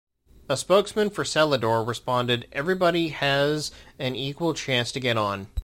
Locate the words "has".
3.09-3.69